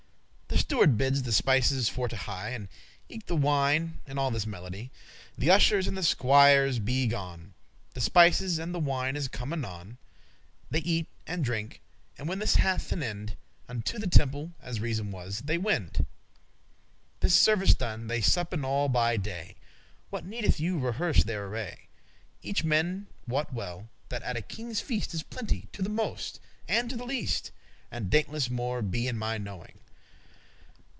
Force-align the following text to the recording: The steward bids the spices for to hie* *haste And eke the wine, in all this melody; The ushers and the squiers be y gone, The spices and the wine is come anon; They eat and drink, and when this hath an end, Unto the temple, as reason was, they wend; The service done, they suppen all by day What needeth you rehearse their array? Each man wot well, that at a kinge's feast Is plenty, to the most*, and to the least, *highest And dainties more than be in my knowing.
The 0.47 0.75
steward 0.77 0.97
bids 0.97 1.23
the 1.23 1.33
spices 1.33 1.89
for 1.89 2.07
to 2.07 2.15
hie* 2.15 2.49
*haste 2.51 2.55
And 2.55 2.67
eke 3.09 3.25
the 3.25 3.35
wine, 3.35 3.99
in 4.07 4.17
all 4.17 4.31
this 4.31 4.45
melody; 4.45 4.89
The 5.37 5.49
ushers 5.51 5.85
and 5.85 5.97
the 5.97 6.03
squiers 6.03 6.79
be 6.83 7.03
y 7.07 7.11
gone, 7.11 7.53
The 7.93 7.99
spices 7.99 8.57
and 8.57 8.73
the 8.73 8.79
wine 8.79 9.17
is 9.17 9.27
come 9.27 9.51
anon; 9.51 9.97
They 10.69 10.79
eat 10.79 11.07
and 11.27 11.43
drink, 11.43 11.81
and 12.17 12.25
when 12.29 12.39
this 12.39 12.55
hath 12.55 12.91
an 12.93 13.03
end, 13.03 13.35
Unto 13.67 13.97
the 13.99 14.07
temple, 14.07 14.51
as 14.61 14.79
reason 14.79 15.11
was, 15.11 15.41
they 15.41 15.57
wend; 15.57 16.05
The 17.19 17.29
service 17.29 17.73
done, 17.73 18.07
they 18.07 18.21
suppen 18.21 18.63
all 18.63 18.87
by 18.87 19.17
day 19.17 19.55
What 20.09 20.25
needeth 20.25 20.57
you 20.59 20.79
rehearse 20.79 21.23
their 21.25 21.47
array? 21.47 21.89
Each 22.41 22.63
man 22.63 23.07
wot 23.27 23.51
well, 23.53 23.89
that 24.07 24.23
at 24.23 24.37
a 24.37 24.41
kinge's 24.41 24.79
feast 24.79 25.13
Is 25.13 25.21
plenty, 25.23 25.67
to 25.73 25.81
the 25.81 25.89
most*, 25.89 26.39
and 26.67 26.89
to 26.89 26.95
the 26.95 27.05
least, 27.05 27.47
*highest 27.47 27.61
And 27.91 28.09
dainties 28.09 28.49
more 28.49 28.81
than 28.81 28.91
be 28.91 29.07
in 29.09 29.17
my 29.17 29.37
knowing. 29.37 29.77